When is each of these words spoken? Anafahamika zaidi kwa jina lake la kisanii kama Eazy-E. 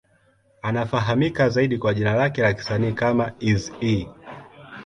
Anafahamika 0.61 1.49
zaidi 1.49 1.77
kwa 1.77 1.93
jina 1.93 2.13
lake 2.15 2.41
la 2.41 2.53
kisanii 2.53 2.91
kama 2.91 3.31
Eazy-E. 3.39 4.09